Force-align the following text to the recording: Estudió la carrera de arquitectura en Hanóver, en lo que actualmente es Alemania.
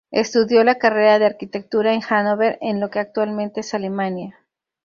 Estudió 0.09 0.63
la 0.63 0.79
carrera 0.79 1.19
de 1.19 1.27
arquitectura 1.27 1.93
en 1.93 2.01
Hanóver, 2.09 2.57
en 2.61 2.79
lo 2.79 2.89
que 2.89 2.97
actualmente 2.97 3.59
es 3.59 3.71
Alemania. 3.75 4.35